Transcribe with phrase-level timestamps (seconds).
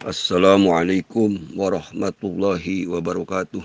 [0.00, 3.60] Assalamualaikum warahmatullahi wabarakatuh.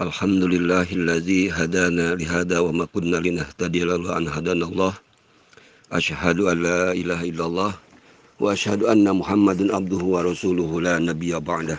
[0.00, 4.96] Alhamdulillahillazi hadana lihada wa ma kunna linahtadiya laula an hadanallah.
[5.92, 7.72] Asyhadu an la ilaha illallah
[8.40, 11.76] wa asyhadu anna Muhammadan abduhu wa rasuluhu la nabiyya ba'dah.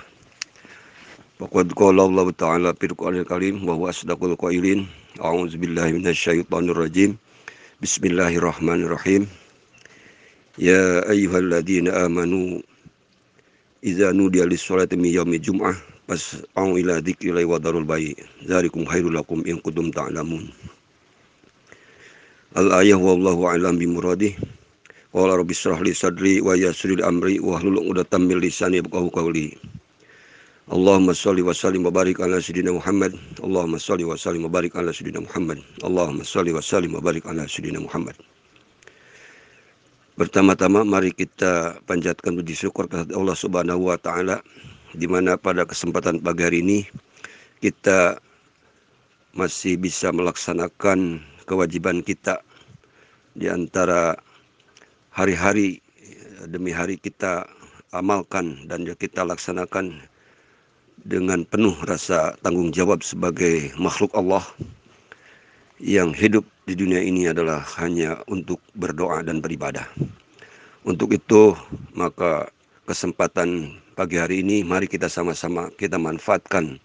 [1.42, 4.86] Faqad qala Allah Ta'ala fil Qur'anil Karim wa huwa asdaqul qailin.
[5.18, 7.18] A'udzu billahi minasyaitonir rajim.
[7.82, 9.26] Bismillahirrahmanirrahim.
[10.62, 12.62] Ya ayyuhalladzina amanu
[13.82, 15.74] idza nudiya lis-salati min yaumil jum'ah
[16.06, 18.14] fas'au ila dzikrillahi wa darul bai.
[18.46, 20.54] Dzalikum khairul lakum in kuntum ta'lamun.
[22.54, 24.38] Al ayah wallahu a'lam bi muradih
[25.14, 29.58] Qala rabbi israh li sadri wa yassir amri wa hlul 'uqdatam min lisani yafqahu qawli.
[30.70, 33.14] Allahumma salli wa sallim wa barik ala sayyidina Muhammad.
[33.42, 35.62] Allahumma salli wa sallim wa barik ala sayyidina Muhammad.
[35.86, 36.26] Allahumma
[40.14, 44.46] Pertama-tama mari kita panjatkan puji syukur kepada Allah Subhanahu wa taala
[44.94, 46.86] di mana pada kesempatan pagi hari ini
[47.66, 48.22] kita
[49.34, 51.18] masih bisa melaksanakan
[51.50, 52.46] kewajiban kita
[53.34, 54.14] di antara
[55.10, 55.82] hari-hari
[56.46, 57.50] demi hari kita
[57.90, 59.98] amalkan dan kita laksanakan
[61.10, 64.46] dengan penuh rasa tanggung jawab sebagai makhluk Allah
[65.82, 69.84] yang hidup di dunia ini adalah hanya untuk berdoa dan beribadah.
[70.84, 71.56] Untuk itu,
[71.96, 72.48] maka
[72.88, 76.80] kesempatan pagi hari ini mari kita sama-sama kita manfaatkan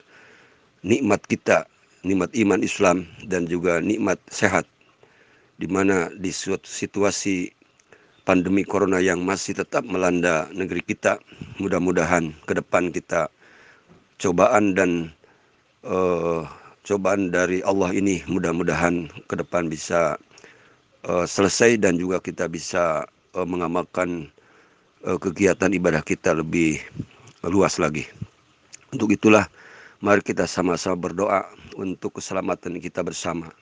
[0.87, 1.67] nikmat kita,
[2.07, 4.67] nikmat iman Islam dan juga nikmat sehat
[5.59, 7.51] di mana di suatu situasi
[8.23, 11.19] pandemi corona yang masih tetap melanda negeri kita,
[11.59, 13.27] mudah-mudahan ke depan kita
[14.23, 15.11] cobaan dan
[15.87, 16.47] uh,
[16.89, 20.17] cobaan dari Allah ini mudah-mudahan ke depan bisa
[21.05, 23.05] uh, selesai dan juga kita bisa
[23.37, 24.33] uh, mengamalkan
[25.05, 26.81] uh, kegiatan ibadah kita lebih
[27.45, 28.09] luas lagi.
[28.89, 29.45] Untuk itulah
[30.01, 31.45] mari kita sama-sama berdoa
[31.77, 33.53] untuk keselamatan kita bersama.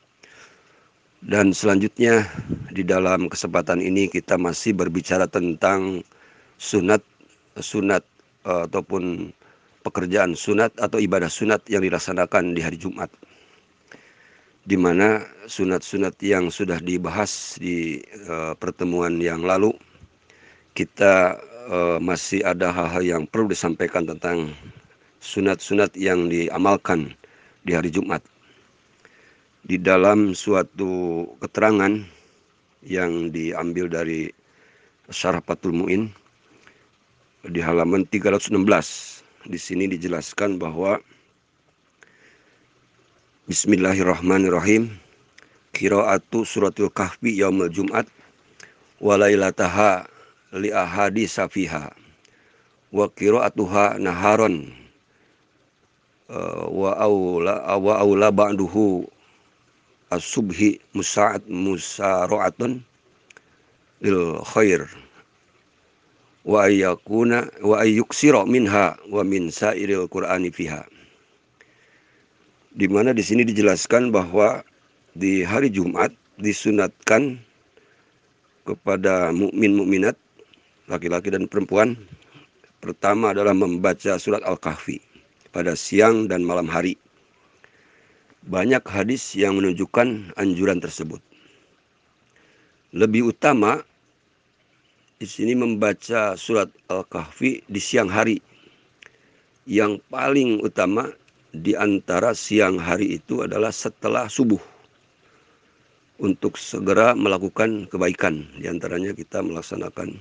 [1.19, 2.23] Dan selanjutnya
[2.71, 6.07] di dalam kesempatan ini kita masih berbicara tentang
[6.63, 7.03] sunat
[7.59, 8.07] sunat
[8.47, 9.35] uh, ataupun
[9.87, 13.07] pekerjaan sunat atau ibadah sunat yang dilaksanakan di hari Jumat.
[14.67, 19.71] Di mana sunat-sunat yang sudah dibahas di uh, pertemuan yang lalu,
[20.75, 21.39] kita
[21.71, 24.51] uh, masih ada hal-hal yang perlu disampaikan tentang
[25.23, 27.15] sunat-sunat yang diamalkan
[27.63, 28.27] di hari Jumat.
[29.63, 32.03] Di dalam suatu keterangan
[32.83, 34.31] yang diambil dari
[35.11, 36.11] Syarah Fatul Mu'in
[37.47, 38.51] di halaman 316
[39.47, 40.99] di sini dijelaskan bahwa
[43.47, 44.91] Bismillahirrahmanirrahim.
[45.71, 48.11] Qiraatu suratul kahfi yaumul jum'at
[48.99, 50.09] walailataha
[50.59, 51.95] li ahadi safiha
[52.91, 54.73] wa qiraatuha naharon
[56.33, 59.05] uh, wa aula wa aula ba'duhu
[60.11, 62.81] as-subhi musa'at musara'atun
[64.01, 64.89] lil khair
[66.47, 70.87] wa ayyakuna wa ayyuksira minha wa min sairil qur'ani fiha
[72.77, 74.63] di mana di sini dijelaskan bahwa
[75.17, 77.41] di hari Jumat disunatkan
[78.63, 80.15] kepada mukmin mukminat
[80.87, 81.99] laki-laki dan perempuan
[82.79, 85.03] pertama adalah membaca surat Al-Kahfi
[85.51, 87.01] pada siang dan malam hari.
[88.47, 91.19] Banyak hadis yang menunjukkan anjuran tersebut.
[92.95, 93.83] Lebih utama
[95.17, 98.37] di sini membaca surat Al-Kahfi di siang hari.
[99.65, 101.11] Yang paling utama
[101.57, 104.61] di antara siang hari itu adalah setelah subuh.
[106.17, 108.45] Untuk segera melakukan kebaikan.
[108.57, 110.17] Di antaranya kita melaksanakan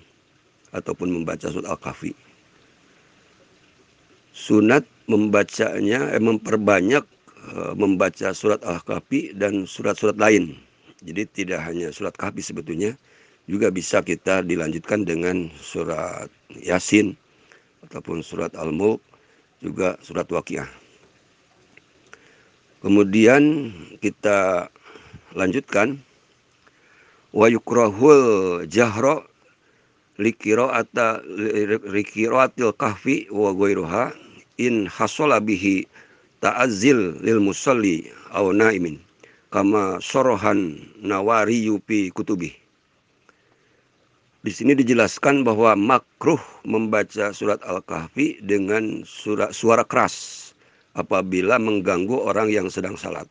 [0.75, 2.11] ataupun membaca surat Al-Kahfi.
[4.35, 7.03] Sunat membacanya, eh, memperbanyak
[7.51, 10.55] eh, membaca surat Al-Kahfi dan surat-surat lain.
[11.03, 12.99] Jadi tidak hanya surat Kahfi sebetulnya,
[13.45, 17.13] juga bisa kita dilanjutkan dengan surat Yasin
[17.85, 19.01] ataupun surat Al-Mulk
[19.61, 20.67] juga surat Waqiah.
[22.81, 24.69] Kemudian kita
[25.33, 25.97] lanjutkan
[27.33, 29.25] wa yukrahul jahra
[30.21, 31.19] likiraata
[31.91, 34.13] likiraatil kahfi wa ghairuha
[34.61, 35.83] in hasala bihi
[36.39, 39.01] ta'azzil lil musalli aw naimin
[39.51, 42.64] kama sorohan nawari yupi kutubi
[44.45, 46.37] di sini dijelaskan bahwa makruh
[46.69, 50.53] membaca surat Al-Kahfi dengan surat, suara keras
[50.93, 53.25] apabila mengganggu orang yang sedang salat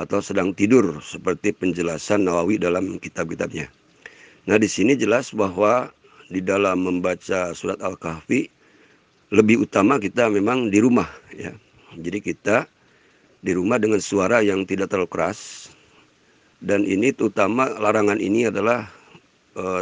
[0.00, 3.68] atau sedang tidur seperti penjelasan Nawawi dalam kitab-kitabnya.
[4.48, 5.92] Nah, di sini jelas bahwa
[6.32, 8.48] di dalam membaca surat Al-Kahfi
[9.36, 11.52] lebih utama kita memang di rumah ya.
[11.92, 12.64] Jadi kita
[13.44, 15.68] di rumah dengan suara yang tidak terlalu keras
[16.64, 18.88] dan ini terutama larangan ini adalah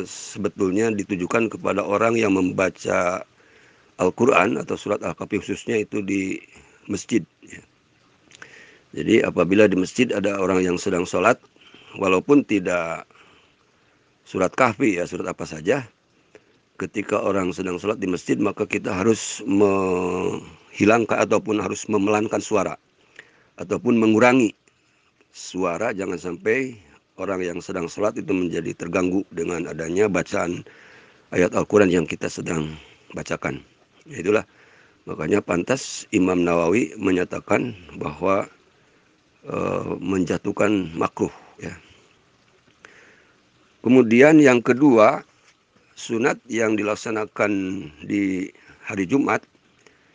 [0.07, 3.27] sebetulnya ditujukan kepada orang yang membaca
[3.99, 6.39] Al-Quran atau surat Al-Kahfi khususnya itu di
[6.87, 7.23] masjid.
[7.43, 7.63] Ya.
[8.95, 11.39] Jadi apabila di masjid ada orang yang sedang sholat,
[11.99, 13.07] walaupun tidak
[14.25, 15.85] surat kahfi ya surat apa saja
[16.81, 22.75] ketika orang sedang sholat di masjid maka kita harus menghilangkan ataupun harus memelankan suara
[23.61, 24.57] ataupun mengurangi
[25.31, 26.75] suara jangan sampai
[27.21, 30.67] orang yang sedang sholat itu menjadi terganggu dengan adanya bacaan
[31.31, 32.75] ayat Al-Quran yang kita sedang
[33.15, 33.63] bacakan.
[34.11, 34.45] Itulah
[35.05, 38.49] makanya pantas Imam Nawawi menyatakan bahwa
[39.45, 39.57] e,
[40.01, 41.77] menjatuhkan makruh ya
[43.85, 45.21] Kemudian yang kedua,
[45.93, 48.49] sunat yang dilaksanakan di
[48.81, 49.45] hari Jumat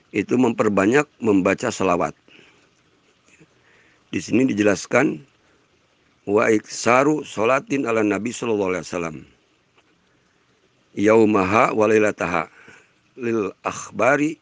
[0.10, 2.18] itu memperbanyak membaca salawat.
[4.10, 5.22] Di sini dijelaskan
[6.30, 9.18] wa iksaru salatin ala Nabi sallallahu alaihi wasallam.
[10.94, 12.46] Yaumaha wa lailataha
[13.18, 14.38] lil akhbari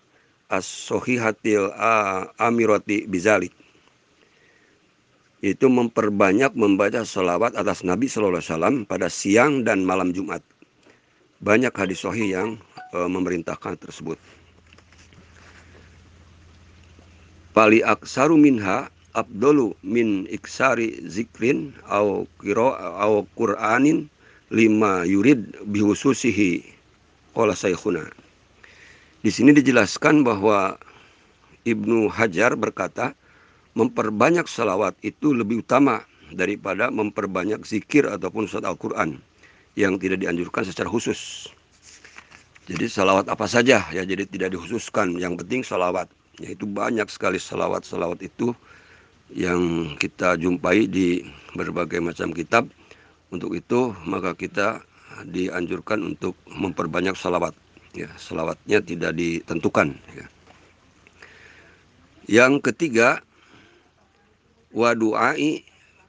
[0.52, 1.72] as-sahihatil
[2.40, 3.56] amirati bizalik
[5.46, 10.42] itu memperbanyak membaca salawat atas Nabi Shallallahu Alaihi Wasallam pada siang dan malam Jumat.
[11.46, 12.50] Banyak hadis sahih yang
[12.90, 14.18] e, memerintahkan tersebut.
[17.54, 24.06] Pali aksaru minha abdulu min iksari zikrin au kiro au qur'anin
[24.54, 26.62] lima yurid bihususihi
[27.34, 28.06] qala saykhuna.
[29.26, 30.78] Di sini dijelaskan bahwa
[31.66, 33.12] Ibnu Hajar berkata,
[33.76, 39.20] memperbanyak salawat itu lebih utama daripada memperbanyak zikir ataupun surat Al-Quran
[39.76, 41.52] yang tidak dianjurkan secara khusus.
[42.68, 45.16] Jadi salawat apa saja ya jadi tidak dikhususkan.
[45.20, 46.08] Yang penting salawat.
[46.38, 48.54] Yaitu banyak sekali salawat-salawat itu
[49.34, 51.24] yang kita jumpai di
[51.56, 52.68] berbagai macam kitab.
[53.28, 54.80] Untuk itu maka kita
[55.28, 57.52] dianjurkan untuk memperbanyak salawat.
[57.98, 59.98] Ya, salawatnya tidak ditentukan.
[60.14, 60.26] Ya.
[62.28, 63.24] Yang ketiga
[64.76, 65.64] wa du'ai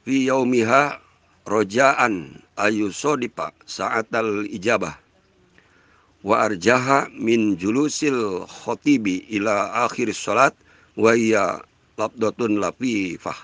[0.05, 1.00] fi yaumiha
[1.49, 4.99] rojaan ayusodipa sa'atal ijabah
[6.26, 10.53] wa arjaha min julusil khotibi ila akhir salat
[10.99, 11.62] wa iya
[11.99, 13.37] labdotun lafifah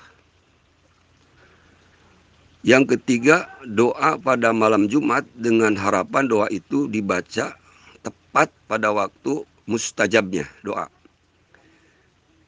[2.65, 7.53] yang ketiga, doa pada malam Jumat dengan harapan doa itu dibaca
[8.01, 10.89] tepat pada waktu mustajabnya doa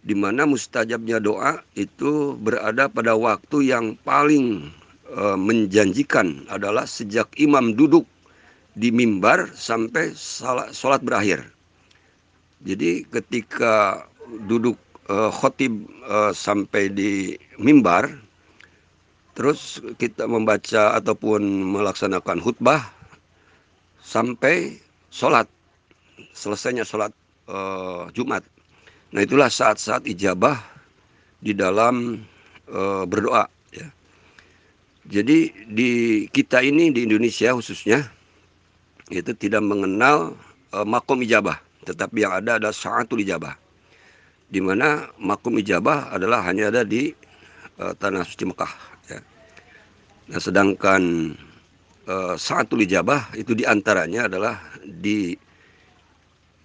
[0.07, 4.71] di mana mustajabnya doa itu berada pada waktu yang paling
[5.11, 8.07] e, menjanjikan adalah sejak imam duduk
[8.79, 10.15] di mimbar sampai
[10.71, 11.43] sholat berakhir.
[12.63, 14.07] Jadi ketika
[14.47, 18.11] duduk e, khotib e, sampai di mimbar,
[19.39, 21.43] terus kita membaca ataupun
[21.75, 22.83] melaksanakan khutbah
[24.03, 24.79] sampai
[25.11, 25.49] sholat
[26.37, 27.11] selesainya sholat
[27.49, 27.57] e,
[28.13, 28.47] Jumat
[29.15, 30.59] Nah itulah saat-saat ijabah
[31.39, 32.27] di dalam
[32.67, 33.47] e, berdoa.
[33.71, 33.89] Ya.
[35.07, 35.91] Jadi di
[36.29, 38.05] kita ini di Indonesia khususnya
[39.09, 40.35] itu tidak mengenal
[40.75, 43.55] e, makom ijabah, tetapi yang ada adalah saatul ijabah.
[44.47, 47.11] Di mana makom ijabah adalah hanya ada di
[47.79, 48.73] e, tanah suci Mekah.
[49.11, 49.21] Ya.
[50.31, 51.03] Nah sedangkan
[52.07, 55.35] e, saatul ijabah itu di antaranya adalah di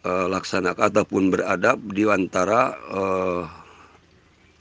[0.06, 3.44] uh, laksanakan ataupun beradab di antara uh,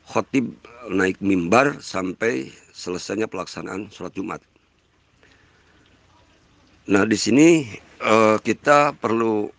[0.09, 0.53] khotib
[0.91, 4.41] naik mimbar sampai selesainya pelaksanaan sholat Jumat.
[6.91, 7.69] Nah di sini
[8.03, 9.53] uh, kita perlu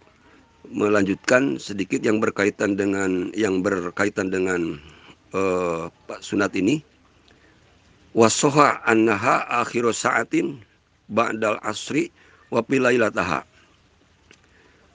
[0.72, 4.80] melanjutkan sedikit yang berkaitan dengan yang berkaitan dengan
[5.36, 5.92] uh,
[6.24, 6.82] sunat ini.
[8.12, 10.60] Wasoha annaha akhiru sa'atin
[11.08, 12.12] ba'dal asri
[12.52, 13.48] wa pilailataha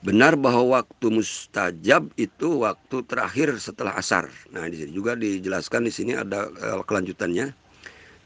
[0.05, 4.29] benar bahwa waktu mustajab itu waktu terakhir setelah asar.
[4.53, 7.51] Nah, di sini juga dijelaskan di sini ada uh, kelanjutannya.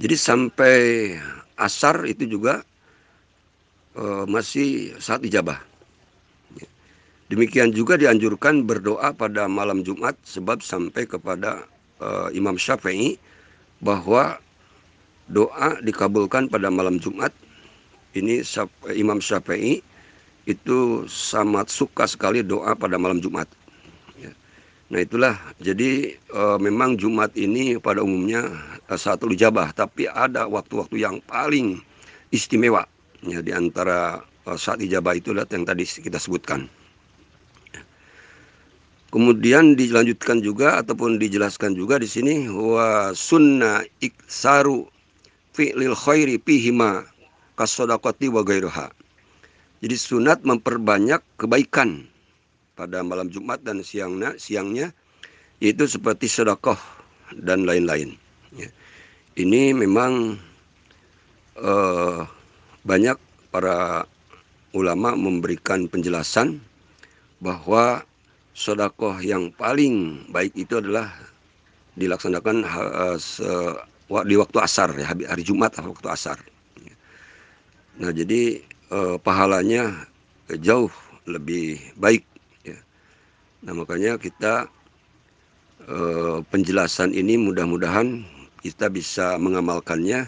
[0.02, 0.78] Jadi sampai
[1.56, 2.66] asar itu juga
[3.96, 5.71] uh, masih saat ijabah.
[7.32, 11.64] Demikian juga dianjurkan berdoa pada malam Jumat sebab sampai kepada
[12.04, 13.16] uh, Imam Syafi'i
[13.80, 14.36] bahwa
[15.32, 17.32] doa dikabulkan pada malam Jumat.
[18.12, 18.44] Ini
[19.00, 19.80] Imam Syafi'i
[20.44, 23.48] itu sangat suka sekali doa pada malam Jumat.
[24.20, 24.36] Ya.
[24.92, 28.52] Nah itulah jadi e, memang Jumat ini pada umumnya
[28.92, 31.80] e, satu ijabah, tapi ada waktu-waktu yang paling
[32.36, 32.84] istimewa
[33.24, 36.66] ya di antara uh, saat ijabah itu yang tadi kita sebutkan.
[39.12, 44.88] Kemudian dilanjutkan juga ataupun dijelaskan juga di sini wa sunnah iksaru
[45.52, 47.04] fi'lil khairi pihima
[47.60, 48.88] kasodakoti wa gairuha.
[49.84, 52.08] Jadi sunat memperbanyak kebaikan
[52.80, 54.96] pada malam Jumat dan siangnya, siangnya
[55.60, 56.80] yaitu seperti sedekah
[57.44, 58.16] dan lain-lain.
[58.56, 58.72] Ya.
[59.36, 60.40] Ini memang
[61.60, 62.24] uh,
[62.88, 63.20] banyak
[63.52, 64.08] para
[64.72, 66.64] ulama memberikan penjelasan
[67.44, 68.08] bahwa
[68.52, 71.12] sodakoh yang paling baik itu adalah
[71.96, 72.64] dilaksanakan
[73.20, 73.48] se,
[74.28, 76.38] di waktu asar ya hari Jumat atau waktu asar.
[78.00, 78.60] Nah jadi
[78.92, 80.08] uh, pahalanya
[80.60, 80.92] jauh
[81.28, 82.28] lebih baik.
[82.68, 82.80] Ya.
[83.64, 84.68] Nah makanya kita
[85.88, 88.24] uh, penjelasan ini mudah-mudahan
[88.62, 90.28] kita bisa mengamalkannya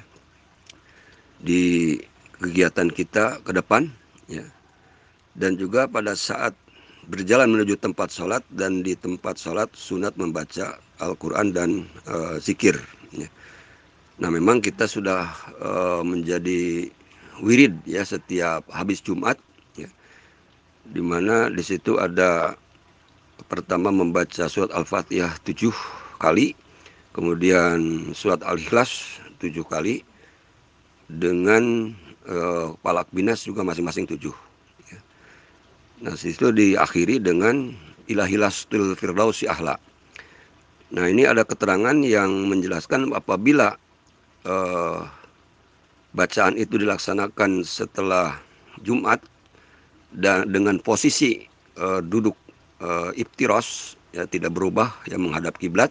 [1.43, 1.99] di
[2.39, 3.91] kegiatan kita ke depan
[4.31, 4.43] ya
[5.35, 6.55] dan juga pada saat
[7.11, 11.69] berjalan menuju tempat sholat dan di tempat sholat sunat membaca Al-Quran dan
[12.07, 12.79] uh, zikir.
[13.11, 13.27] Ya.
[14.21, 15.27] Nah memang kita sudah
[15.59, 16.87] uh, menjadi
[17.43, 19.35] wirid ya setiap habis Jumat,
[19.75, 19.89] ya.
[20.93, 22.55] di mana di situ ada
[23.51, 25.73] pertama membaca surat Al-Fatihah tujuh
[26.21, 26.55] kali,
[27.11, 30.05] kemudian surat Al-Ikhlas tujuh kali,
[31.11, 31.91] dengan
[32.29, 34.33] uh, palak binas juga masing-masing tujuh.
[36.03, 37.71] Nah, situ diakhiri dengan
[38.11, 39.79] ilahilastil firdausi ahla.
[40.91, 43.79] Nah, ini ada keterangan yang menjelaskan apabila
[44.43, 45.07] uh,
[46.11, 48.35] bacaan itu dilaksanakan setelah
[48.83, 49.23] Jumat
[50.19, 51.47] dan dengan posisi
[51.79, 52.35] uh, duduk
[52.83, 55.89] uh, iftiros ya tidak berubah yang menghadap kiblat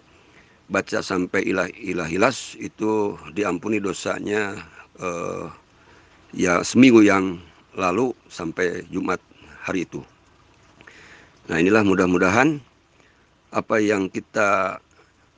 [0.70, 4.62] baca sampai ilah ilahilas itu diampuni dosanya
[5.02, 5.50] uh,
[6.36, 7.42] ya seminggu yang
[7.74, 9.18] lalu sampai Jumat
[9.62, 10.02] hari itu.
[11.46, 12.58] Nah inilah mudah-mudahan
[13.52, 14.80] apa yang kita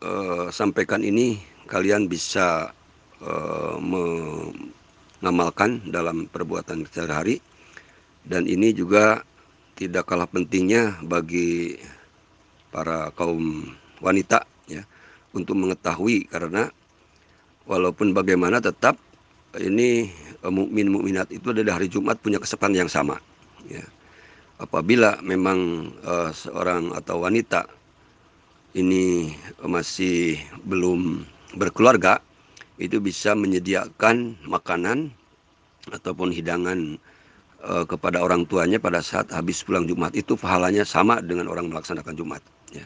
[0.04, 2.72] uh, sampaikan ini kalian bisa
[3.24, 7.40] uh, mengamalkan dalam perbuatan sehari-hari
[8.24, 9.24] dan ini juga
[9.74, 11.74] tidak kalah pentingnya bagi
[12.70, 14.86] para kaum wanita ya
[15.34, 16.70] untuk mengetahui karena
[17.66, 18.94] walaupun bagaimana tetap
[19.58, 20.10] ini
[20.46, 23.18] uh, mukmin mukminat itu dari hari Jumat punya kesempatan yang sama
[23.66, 23.82] ya
[24.62, 27.66] apabila memang uh, seorang atau wanita
[28.74, 31.26] ini masih belum
[31.58, 32.18] berkeluarga
[32.78, 35.14] itu bisa menyediakan makanan
[35.94, 36.98] ataupun hidangan
[37.62, 42.14] uh, kepada orang tuanya pada saat habis pulang Jumat itu pahalanya sama dengan orang melaksanakan
[42.18, 42.42] Jumat
[42.74, 42.82] ya.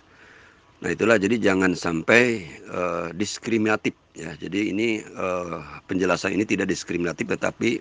[0.78, 4.36] Nah itulah jadi jangan sampai uh, diskriminatif ya.
[4.36, 7.80] Jadi ini uh, penjelasan ini tidak diskriminatif tetapi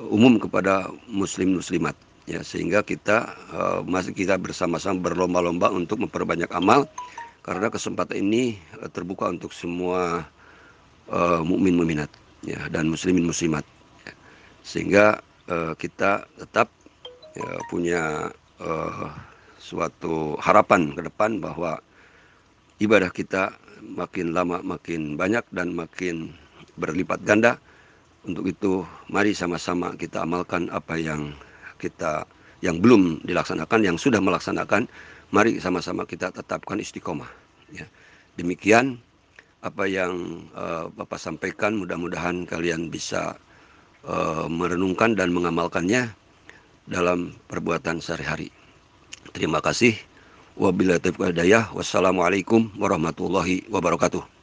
[0.00, 1.92] umum kepada muslim muslimat
[2.30, 6.86] ya sehingga kita uh, masih kita bersama-sama berlomba-lomba untuk memperbanyak amal
[7.42, 10.22] karena kesempatan ini uh, terbuka untuk semua
[11.10, 12.10] uh, mukmin mukminat
[12.46, 13.66] ya dan muslimin muslimat
[14.06, 14.14] ya.
[14.62, 15.18] sehingga
[15.50, 16.70] uh, kita tetap
[17.34, 18.30] ya, punya
[18.62, 19.10] uh,
[19.58, 21.82] suatu harapan ke depan bahwa
[22.78, 26.30] ibadah kita makin lama makin banyak dan makin
[26.78, 27.58] berlipat ganda
[28.22, 31.34] untuk itu mari sama-sama kita amalkan apa yang
[31.80, 32.28] kita
[32.60, 34.84] yang belum dilaksanakan, yang sudah melaksanakan,
[35.32, 37.28] mari sama-sama kita tetapkan istiqomah.
[37.72, 37.88] Ya.
[38.36, 39.00] Demikian
[39.64, 43.40] apa yang uh, Bapak sampaikan, mudah-mudahan kalian bisa
[44.04, 46.12] uh, merenungkan dan mengamalkannya
[46.88, 48.52] dalam perbuatan sehari-hari.
[49.32, 49.96] Terima kasih.
[50.60, 54.39] Wabillahi taufiq Wassalamualaikum warahmatullahi wabarakatuh.